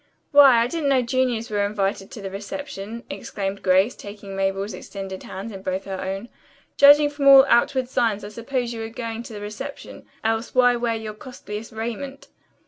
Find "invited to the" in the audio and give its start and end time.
1.63-2.31